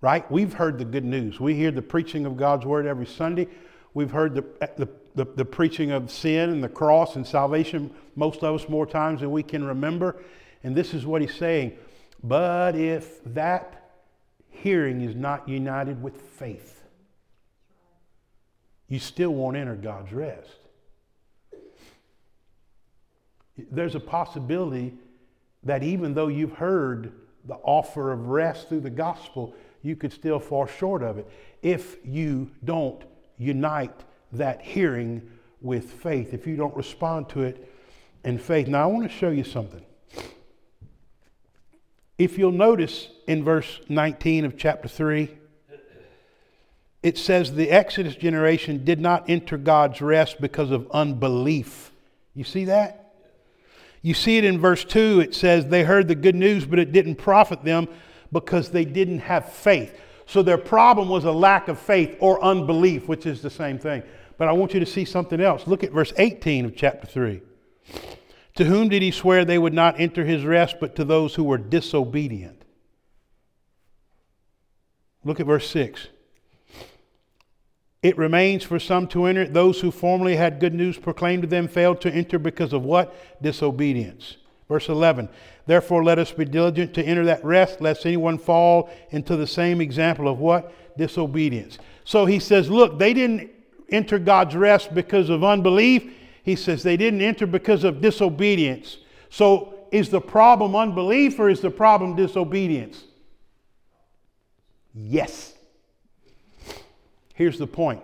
[0.00, 0.30] right?
[0.30, 1.40] We've heard the good news.
[1.40, 3.48] We hear the preaching of God's word every Sunday.
[3.94, 4.44] We've heard the,
[4.76, 8.86] the, the, the, preaching of sin and the cross and salvation, most of us more
[8.86, 10.22] times than we can remember.
[10.62, 11.76] And this is what he's saying.
[12.22, 13.90] But if that
[14.50, 16.82] hearing is not united with faith,
[18.88, 20.50] you still won't enter God's rest.
[23.70, 24.94] There's a possibility
[25.64, 27.12] that even though you've heard
[27.44, 31.28] the offer of rest through the gospel, you could still fall short of it
[31.62, 33.02] if you don't
[33.38, 37.72] unite that hearing with faith, if you don't respond to it
[38.24, 38.68] in faith.
[38.68, 39.84] Now, I want to show you something.
[42.16, 45.30] If you'll notice in verse 19 of chapter 3,
[47.02, 51.92] it says the Exodus generation did not enter God's rest because of unbelief.
[52.34, 53.14] You see that?
[54.02, 55.20] You see it in verse 2.
[55.20, 57.88] It says they heard the good news, but it didn't profit them
[58.32, 59.98] because they didn't have faith.
[60.26, 64.02] So their problem was a lack of faith or unbelief, which is the same thing.
[64.36, 65.66] But I want you to see something else.
[65.66, 67.42] Look at verse 18 of chapter 3.
[68.56, 71.44] To whom did he swear they would not enter his rest, but to those who
[71.44, 72.64] were disobedient?
[75.24, 76.08] Look at verse 6.
[78.02, 79.46] It remains for some to enter.
[79.46, 83.14] Those who formerly had good news proclaimed to them failed to enter because of what?
[83.42, 84.37] Disobedience.
[84.68, 85.28] Verse 11.
[85.66, 89.80] Therefore, let us be diligent to enter that rest, lest anyone fall into the same
[89.80, 90.72] example of what?
[90.96, 91.78] Disobedience.
[92.04, 93.50] So he says, look, they didn't
[93.88, 96.12] enter God's rest because of unbelief.
[96.42, 98.98] He says they didn't enter because of disobedience.
[99.30, 103.04] So is the problem unbelief or is the problem disobedience?
[104.94, 105.54] Yes.
[107.34, 108.02] Here's the point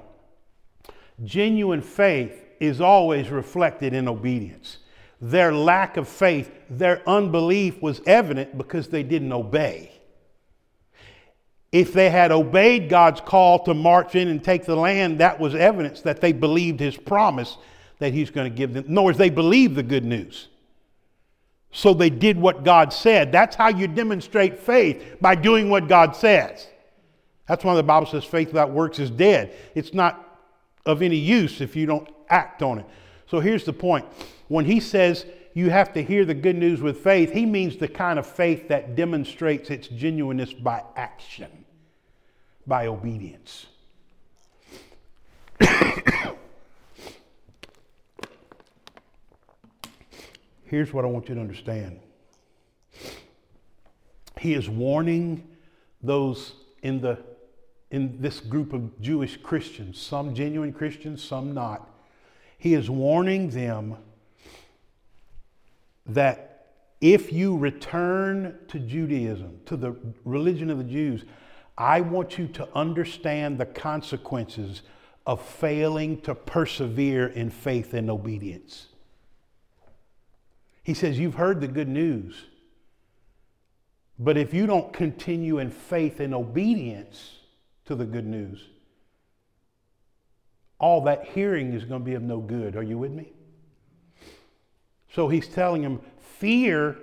[1.24, 4.79] genuine faith is always reflected in obedience.
[5.20, 9.92] Their lack of faith, their unbelief was evident because they didn't obey.
[11.72, 15.55] If they had obeyed God's call to march in and take the land, that was
[15.55, 17.57] evidence that they believed his promise
[17.98, 18.85] that he's going to give them.
[18.87, 20.48] In other words, they believed the good news.
[21.72, 23.33] So they did what God said.
[23.33, 26.68] That's how you demonstrate faith by doing what God says.
[27.48, 29.53] That's why the Bible says faith without works is dead.
[29.74, 30.38] It's not
[30.87, 32.87] of any use if you don't act on it.
[33.26, 34.04] So here's the point.
[34.48, 37.88] When he says you have to hear the good news with faith, he means the
[37.88, 41.64] kind of faith that demonstrates its genuineness by action,
[42.66, 43.66] by obedience.
[50.64, 52.00] Here's what I want you to understand.
[54.40, 55.48] He is warning
[56.02, 57.22] those in the
[57.90, 61.93] in this group of Jewish Christians, some genuine Christians, some not.
[62.64, 63.98] He is warning them
[66.07, 71.27] that if you return to Judaism, to the religion of the Jews,
[71.77, 74.81] I want you to understand the consequences
[75.27, 78.87] of failing to persevere in faith and obedience.
[80.83, 82.46] He says, You've heard the good news,
[84.18, 87.40] but if you don't continue in faith and obedience,
[87.85, 88.70] to the good news.
[90.78, 92.76] All that hearing is going to be of no good.
[92.76, 93.32] Are you with me?
[95.14, 96.96] So he's telling him, fear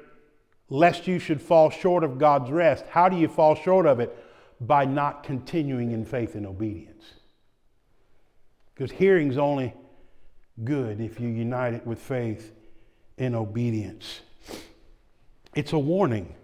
[0.70, 2.86] lest you should fall short of God's rest.
[2.90, 4.16] How do you fall short of it?
[4.60, 7.04] By not continuing in faith and obedience.
[8.74, 9.74] Because hearing's only
[10.64, 12.54] good if you unite it with faith
[13.18, 14.22] and obedience.
[15.56, 16.36] It's a warning.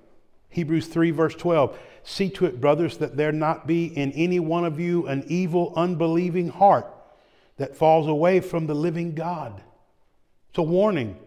[0.49, 1.77] Hebrews 3, verse 12.
[2.03, 5.73] See to it, brothers, that there not be in any one of you an evil,
[5.75, 6.91] unbelieving heart
[7.57, 9.61] that falls away from the living God.
[10.49, 11.17] It's a warning.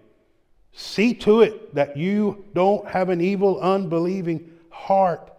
[0.73, 5.33] See to it that you don't have an evil, unbelieving heart.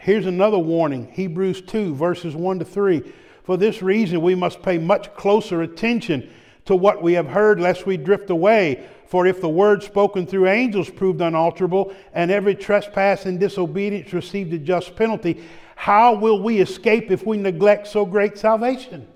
[0.00, 3.12] Here's another warning Hebrews 2, verses 1 to 3.
[3.44, 6.30] For this reason, we must pay much closer attention
[6.66, 8.86] to what we have heard, lest we drift away.
[9.06, 14.52] For if the word spoken through angels proved unalterable, and every trespass and disobedience received
[14.52, 15.42] a just penalty,
[15.76, 19.06] how will we escape if we neglect so great salvation?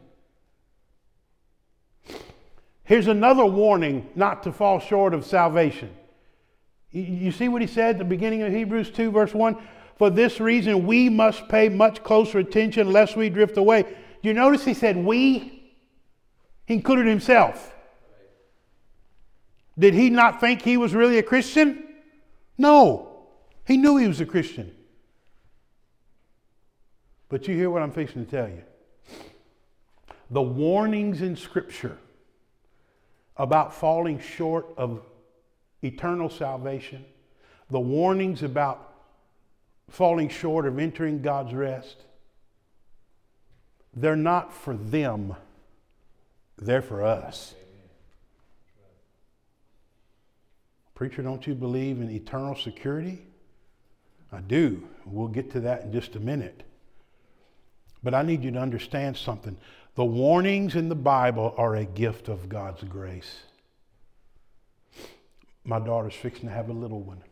[2.84, 5.94] Here's another warning not to fall short of salvation.
[6.90, 9.56] You see what he said at the beginning of Hebrews 2, verse 1?
[9.96, 13.82] For this reason, we must pay much closer attention lest we drift away.
[13.82, 15.72] Do you notice he said we?
[16.66, 17.74] He included himself.
[19.78, 21.84] Did he not think he was really a Christian?
[22.58, 23.26] No.
[23.66, 24.74] He knew he was a Christian.
[27.28, 28.62] But you hear what I'm fixing to tell you.
[30.30, 31.96] The warnings in Scripture
[33.36, 35.02] about falling short of
[35.82, 37.04] eternal salvation,
[37.70, 38.92] the warnings about
[39.88, 41.96] falling short of entering God's rest,
[43.94, 45.34] they're not for them,
[46.56, 47.54] they're for us.
[50.94, 53.26] Preacher, don't you believe in eternal security?
[54.30, 54.88] I do.
[55.04, 56.62] We'll get to that in just a minute.
[58.02, 59.56] But I need you to understand something.
[59.94, 63.40] The warnings in the Bible are a gift of God's grace.
[65.64, 67.22] My daughter's fixing to have a little one.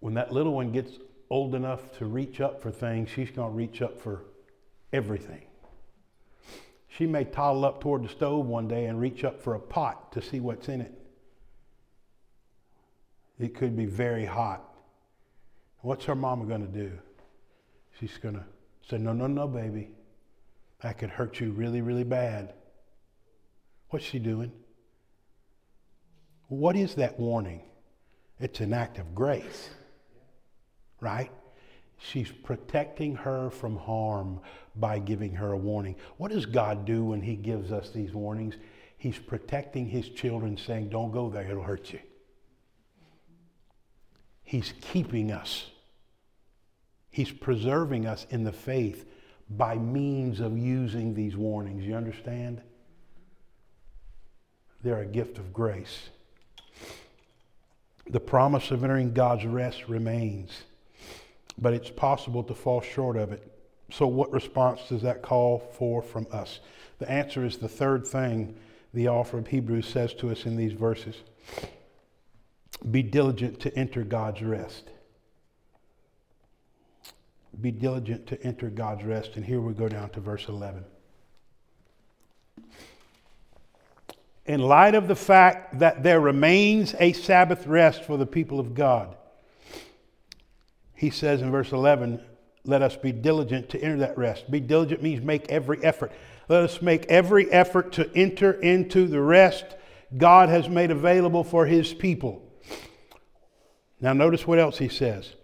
[0.00, 0.92] When that little one gets
[1.30, 4.24] old enough to reach up for things, she's going to reach up for
[4.92, 5.44] everything.
[6.88, 10.10] She may toddle up toward the stove one day and reach up for a pot
[10.12, 10.92] to see what's in it.
[13.38, 14.64] It could be very hot.
[15.82, 16.90] What's her mama going to do?
[17.98, 18.44] She's going to
[18.88, 19.90] say, No, no, no, baby.
[20.82, 22.54] That could hurt you really, really bad.
[23.90, 24.52] What's she doing?
[26.48, 27.62] What is that warning?
[28.38, 29.70] It's an act of grace.
[31.00, 31.30] right?
[31.98, 34.40] She's protecting her from harm
[34.76, 35.96] by giving her a warning.
[36.16, 38.54] What does God do when He gives us these warnings?
[38.96, 42.00] He's protecting His children, saying, Don't go there, it'll hurt you.
[44.42, 45.70] He's keeping us,
[47.10, 49.04] He's preserving us in the faith
[49.50, 51.84] by means of using these warnings.
[51.84, 52.60] You understand?
[54.82, 56.08] They're a gift of grace.
[58.08, 60.62] The promise of entering God's rest remains,
[61.58, 63.46] but it's possible to fall short of it.
[63.92, 66.60] So, what response does that call for from us?
[66.98, 68.56] The answer is the third thing
[68.94, 71.16] the author of Hebrews says to us in these verses
[72.90, 74.90] Be diligent to enter God's rest.
[77.58, 79.36] Be diligent to enter God's rest.
[79.36, 80.84] And here we go down to verse 11.
[84.46, 88.74] In light of the fact that there remains a Sabbath rest for the people of
[88.74, 89.16] God,
[90.94, 92.20] he says in verse 11,
[92.64, 94.50] let us be diligent to enter that rest.
[94.50, 96.12] Be diligent means make every effort.
[96.48, 99.64] Let us make every effort to enter into the rest
[100.16, 102.42] God has made available for his people.
[104.00, 105.34] Now, notice what else he says.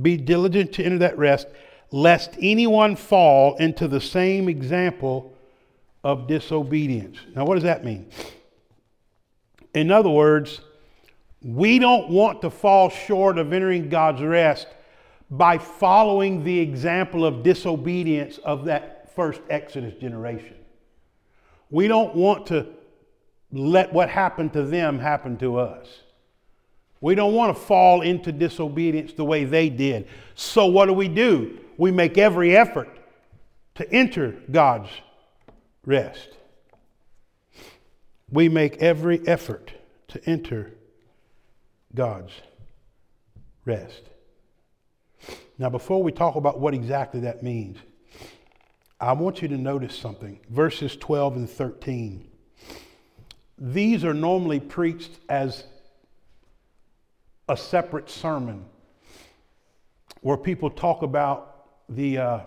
[0.00, 1.48] Be diligent to enter that rest,
[1.90, 5.34] lest anyone fall into the same example
[6.04, 7.18] of disobedience.
[7.34, 8.10] Now, what does that mean?
[9.74, 10.60] In other words,
[11.42, 14.66] we don't want to fall short of entering God's rest
[15.30, 20.54] by following the example of disobedience of that first Exodus generation.
[21.70, 22.66] We don't want to
[23.52, 25.86] let what happened to them happen to us.
[27.00, 30.08] We don't want to fall into disobedience the way they did.
[30.34, 31.58] So, what do we do?
[31.76, 32.88] We make every effort
[33.76, 34.90] to enter God's
[35.84, 36.28] rest.
[38.30, 39.72] We make every effort
[40.08, 40.72] to enter
[41.94, 42.32] God's
[43.64, 44.02] rest.
[45.58, 47.78] Now, before we talk about what exactly that means,
[49.00, 50.40] I want you to notice something.
[50.50, 52.28] Verses 12 and 13.
[53.56, 55.64] These are normally preached as
[57.48, 58.64] a separate sermon
[60.20, 62.40] where people talk about the, uh,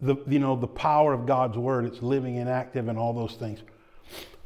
[0.00, 1.84] the, you know, the power of God's word.
[1.84, 3.60] It's living and active and all those things.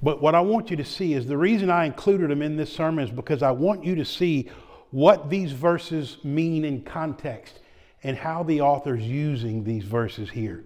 [0.02, 2.72] But what I want you to see is the reason I included them in this
[2.72, 4.48] sermon is because I want you to see
[4.90, 7.61] what these verses mean in context
[8.02, 10.64] and how the author's using these verses here.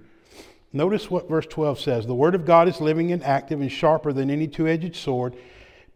[0.73, 4.13] Notice what verse 12 says The word of God is living and active and sharper
[4.13, 5.37] than any two edged sword,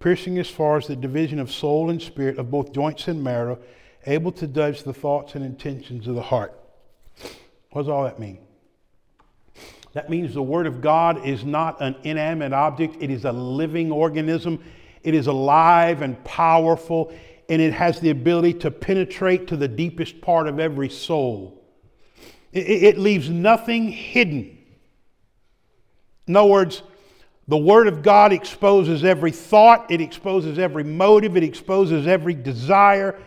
[0.00, 3.58] piercing as far as the division of soul and spirit, of both joints and marrow,
[4.06, 6.58] able to judge the thoughts and intentions of the heart.
[7.70, 8.38] What does all that mean?
[9.92, 13.90] That means the Word of God is not an inanimate object, it is a living
[13.90, 14.62] organism.
[15.02, 17.12] It is alive and powerful
[17.48, 21.62] and it has the ability to penetrate to the deepest part of every soul.
[22.52, 24.58] It, it leaves nothing hidden.
[26.26, 26.82] In other words,
[27.48, 33.18] the Word of God exposes every thought, it exposes every motive, it exposes every desire,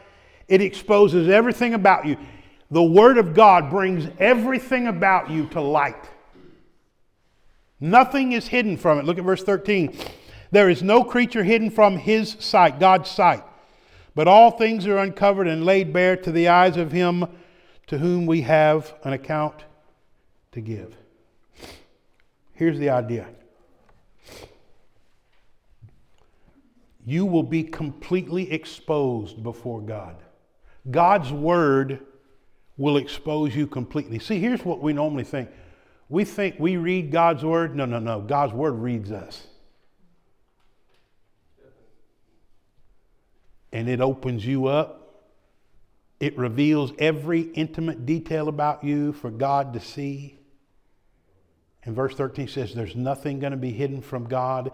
[0.48, 2.18] it exposes everything about you.
[2.70, 6.10] The Word of God brings everything about you to light.
[7.80, 9.06] Nothing is hidden from it.
[9.06, 9.98] Look at verse 13.
[10.52, 13.44] There is no creature hidden from His sight, God's sight.
[14.14, 17.26] But all things are uncovered and laid bare to the eyes of him
[17.88, 19.64] to whom we have an account
[20.52, 20.96] to give.
[22.54, 23.28] Here's the idea
[27.06, 30.16] you will be completely exposed before God.
[30.90, 32.00] God's word
[32.78, 34.20] will expose you completely.
[34.20, 35.50] See, here's what we normally think
[36.10, 37.76] we think we read God's word.
[37.76, 38.22] No, no, no.
[38.22, 39.48] God's word reads us.
[43.72, 44.98] and it opens you up.
[46.20, 50.38] It reveals every intimate detail about you for God to see.
[51.84, 54.72] And verse 13 says, There's nothing going to be hidden from God,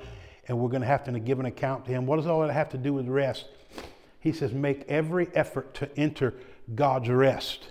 [0.48, 2.06] and we're going to have to give an account to Him.
[2.06, 3.46] What does all that have to do with rest?
[4.20, 6.34] He says, Make every effort to enter
[6.74, 7.68] God's rest.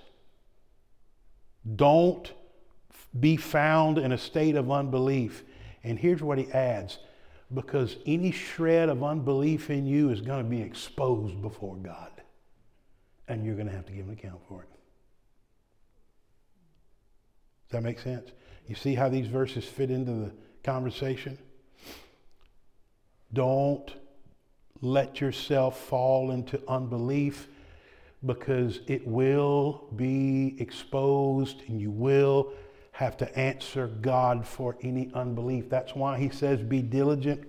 [1.74, 2.32] Don't
[3.18, 5.44] be found in a state of unbelief.
[5.82, 6.98] And here's what he adds
[7.54, 12.10] because any shred of unbelief in you is going to be exposed before God.
[13.28, 14.68] And you're going to have to give an account for it.
[17.68, 18.30] Does that make sense?
[18.66, 20.32] You see how these verses fit into the
[20.64, 21.38] conversation?
[23.36, 23.94] Don't
[24.80, 27.48] let yourself fall into unbelief
[28.24, 32.54] because it will be exposed and you will
[32.92, 35.68] have to answer God for any unbelief.
[35.68, 37.46] That's why he says, be diligent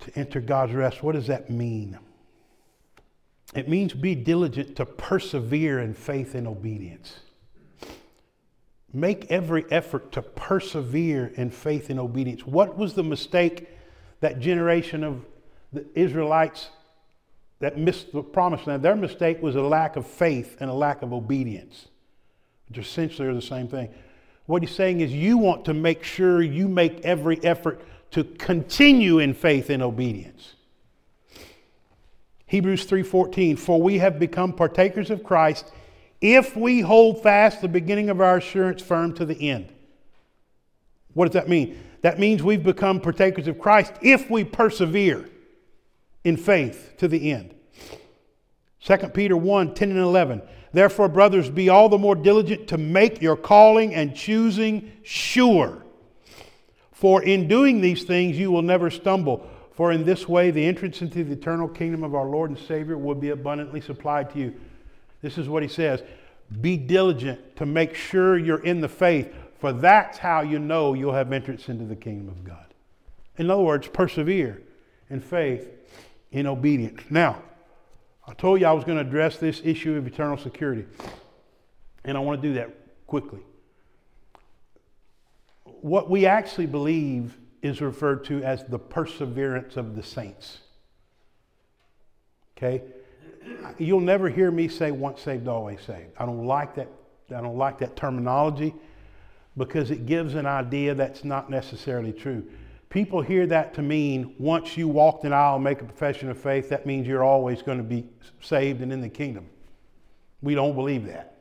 [0.00, 1.00] to enter God's rest.
[1.00, 1.96] What does that mean?
[3.54, 7.20] It means be diligent to persevere in faith and obedience.
[8.92, 12.46] Make every effort to persevere in faith and obedience.
[12.46, 13.68] What was the mistake
[14.20, 15.24] that generation of
[15.72, 16.70] the Israelites
[17.60, 18.82] that missed the promised land?
[18.82, 21.86] Their mistake was a lack of faith and a lack of obedience,
[22.68, 23.94] which essentially are the same thing.
[24.46, 27.80] What he's saying is you want to make sure you make every effort
[28.10, 30.54] to continue in faith and obedience.
[32.46, 35.70] Hebrews 3:14 For we have become partakers of Christ
[36.20, 39.72] if we hold fast the beginning of our assurance firm to the end.
[41.14, 41.78] What does that mean?
[42.02, 45.28] That means we've become partakers of Christ if we persevere
[46.24, 47.54] in faith to the end.
[48.84, 50.42] 2 Peter 1 10 and 11.
[50.72, 55.84] Therefore, brothers, be all the more diligent to make your calling and choosing sure.
[56.92, 59.48] For in doing these things you will never stumble.
[59.72, 62.98] For in this way the entrance into the eternal kingdom of our Lord and Savior
[62.98, 64.54] will be abundantly supplied to you.
[65.22, 66.02] This is what he says
[66.60, 71.14] Be diligent to make sure you're in the faith, for that's how you know you'll
[71.14, 72.66] have entrance into the kingdom of God.
[73.36, 74.62] In other words, persevere
[75.08, 75.68] in faith,
[76.30, 77.02] in obedience.
[77.10, 77.42] Now,
[78.26, 80.86] I told you I was going to address this issue of eternal security,
[82.04, 82.70] and I want to do that
[83.06, 83.40] quickly.
[85.64, 90.58] What we actually believe is referred to as the perseverance of the saints.
[92.56, 92.82] Okay?
[93.78, 96.10] You'll never hear me say once saved, always saved.
[96.18, 96.88] I don't like that,
[97.30, 98.74] I don't like that terminology
[99.56, 102.44] because it gives an idea that's not necessarily true.
[102.88, 106.38] People hear that to mean once you walk the aisle and make a profession of
[106.38, 108.06] faith, that means you're always going to be
[108.40, 109.46] saved and in the kingdom.
[110.42, 111.36] We don't believe that.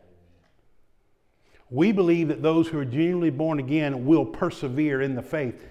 [1.72, 5.64] We believe that those who are genuinely born again will persevere in the faith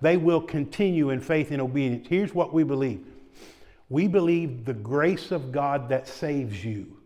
[0.00, 2.06] they will continue in faith and obedience.
[2.08, 3.04] Here's what we believe
[3.88, 6.96] we believe the grace of God that saves you,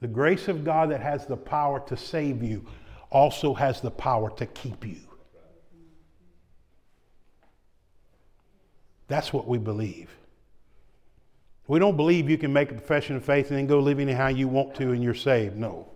[0.00, 2.64] the grace of God that has the power to save you,
[3.10, 5.00] also has the power to keep you.
[9.08, 10.08] That's what we believe.
[11.66, 14.26] We don't believe you can make a profession of faith and then go living how
[14.26, 15.56] you want to and you're saved.
[15.56, 15.88] No.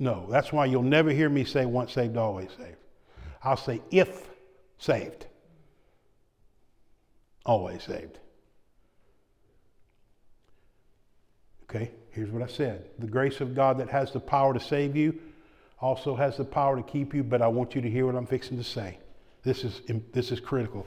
[0.00, 0.26] No.
[0.30, 2.76] That's why you'll never hear me say once saved, always saved.
[3.42, 4.28] I'll say if
[4.78, 5.27] saved.
[7.48, 8.18] Always saved.
[11.64, 12.84] Okay, here's what I said.
[13.00, 15.18] The grace of God that has the power to save you
[15.80, 18.26] also has the power to keep you, but I want you to hear what I'm
[18.26, 18.98] fixing to say.
[19.42, 19.80] This is,
[20.12, 20.86] this is critical.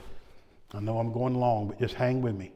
[0.73, 2.53] I know I'm going long, but just hang with me.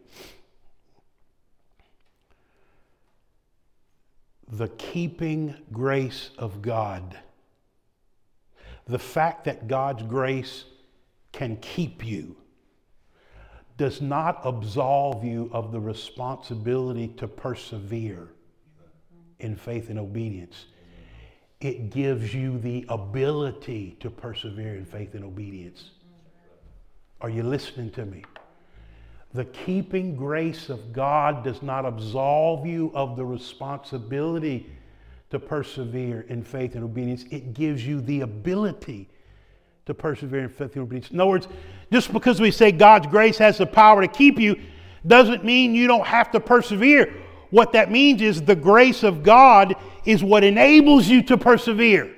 [4.54, 7.18] The keeping grace of God
[8.88, 10.66] the fact that God's grace
[11.32, 12.38] can keep you
[13.78, 18.30] does not absolve you of the responsibility to persevere
[19.40, 20.66] in faith and obedience.
[21.60, 25.92] It gives you the ability to persevere in faith and obedience.
[27.22, 28.24] Are you listening to me?
[29.34, 34.70] The keeping grace of God does not absolve you of the responsibility
[35.30, 37.26] to persevere in faith and obedience.
[37.32, 39.10] It gives you the ability
[39.86, 41.12] to persevere in faith and obedience.
[41.12, 41.48] In other words,
[41.92, 44.60] just because we say God's grace has the power to keep you
[45.06, 47.14] doesn't mean you don't have to persevere.
[47.52, 52.16] What that means is the grace of God is what enables you to persevere.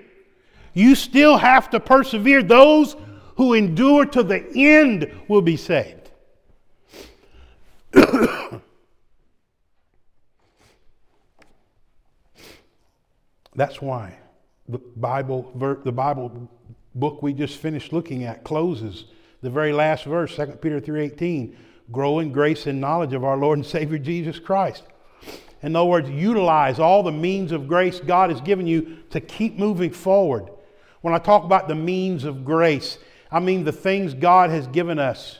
[0.74, 2.42] You still have to persevere.
[2.42, 2.96] Those
[3.36, 6.10] who endure to the end will be saved.
[13.56, 14.18] That's why
[14.70, 15.52] the Bible,
[15.84, 16.50] the Bible
[17.00, 19.06] book we just finished looking at closes
[19.42, 21.56] the very last verse, 2 Peter 3.18,
[21.92, 24.84] grow in grace and knowledge of our Lord and Savior Jesus Christ.
[25.62, 29.58] In other words, utilize all the means of grace God has given you to keep
[29.58, 30.50] moving forward.
[31.02, 32.98] When I talk about the means of grace,
[33.32, 35.40] I mean the things God has given us,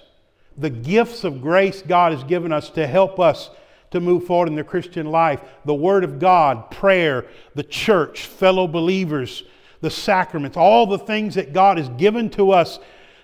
[0.58, 3.50] the gifts of grace God has given us to help us
[3.92, 5.42] to move forward in the Christian life.
[5.66, 9.44] The Word of God, prayer, the church, fellow believers,
[9.82, 12.80] the sacraments, all the things that God has given to us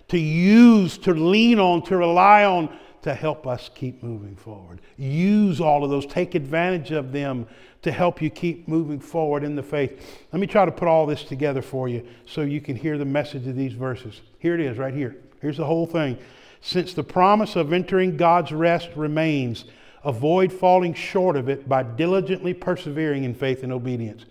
[0.09, 4.79] to use, to lean on, to rely on to help us keep moving forward.
[4.97, 7.47] Use all of those, take advantage of them
[7.81, 10.25] to help you keep moving forward in the faith.
[10.31, 13.05] Let me try to put all this together for you so you can hear the
[13.05, 14.21] message of these verses.
[14.39, 15.17] Here it is, right here.
[15.41, 16.17] Here's the whole thing.
[16.61, 19.65] Since the promise of entering God's rest remains,
[20.05, 24.23] avoid falling short of it by diligently persevering in faith and obedience.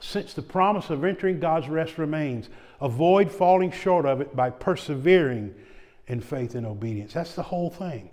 [0.00, 5.54] Since the promise of entering God's rest remains, avoid falling short of it by persevering
[6.06, 7.14] in faith and obedience.
[7.14, 8.10] That's the whole thing.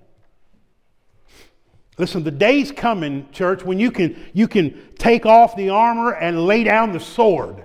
[1.97, 6.47] Listen, the day's coming, church, when you can, you can take off the armor and
[6.47, 7.63] lay down the sword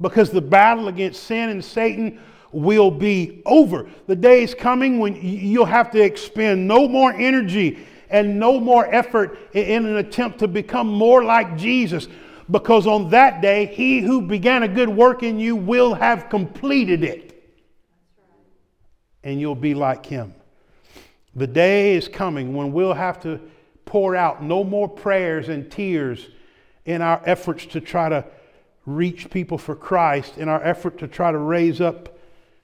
[0.00, 2.20] because the battle against sin and Satan
[2.50, 3.86] will be over.
[4.06, 8.92] The day is coming when you'll have to expend no more energy and no more
[8.92, 12.08] effort in an attempt to become more like Jesus
[12.50, 17.02] because on that day, he who began a good work in you will have completed
[17.02, 17.32] it.
[19.24, 20.34] And you'll be like him.
[21.34, 23.40] The day is coming when we'll have to
[23.84, 26.28] pour out no more prayers and tears
[26.84, 28.24] in our efforts to try to
[28.86, 32.16] reach people for Christ, in our effort to try to raise up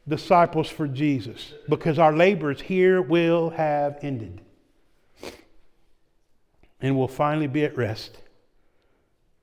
[0.09, 4.41] disciples for Jesus, because our labors here will have ended.
[6.81, 8.19] And we'll finally be at rest.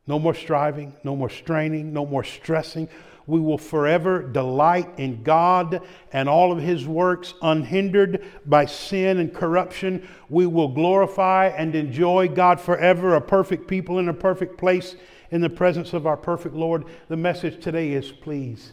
[0.10, 2.89] No more striving, no more straining, no more stressing,
[3.28, 9.32] we will forever delight in God and all of His works unhindered by sin and
[9.32, 10.07] corruption.
[10.28, 14.95] We will glorify and enjoy God forever, a perfect people in a perfect place
[15.30, 16.86] in the presence of our perfect Lord.
[17.07, 18.72] The message today is please,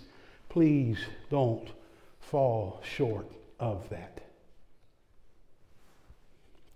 [0.49, 0.97] please
[1.29, 1.69] don't
[2.19, 3.31] fall short
[3.61, 4.16] of that.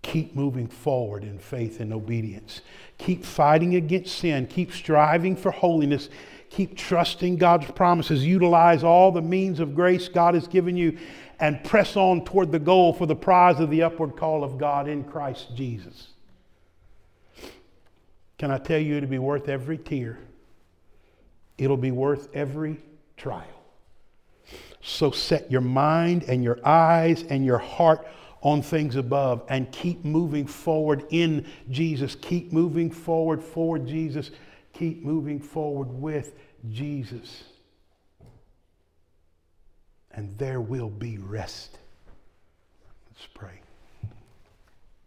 [0.01, 2.61] Keep moving forward in faith and obedience.
[2.97, 4.47] Keep fighting against sin.
[4.47, 6.09] Keep striving for holiness.
[6.49, 8.25] Keep trusting God's promises.
[8.25, 10.97] Utilize all the means of grace God has given you
[11.39, 14.87] and press on toward the goal for the prize of the upward call of God
[14.87, 16.09] in Christ Jesus.
[18.37, 20.17] Can I tell you it'll be worth every tear?
[21.57, 22.77] It'll be worth every
[23.17, 23.45] trial.
[24.81, 28.07] So set your mind and your eyes and your heart
[28.41, 32.15] on things above and keep moving forward in Jesus.
[32.15, 34.31] Keep moving forward for Jesus
[34.73, 36.33] keep moving forward with
[36.69, 37.43] Jesus.
[40.11, 41.77] And there will be rest.
[43.09, 43.60] Let's pray.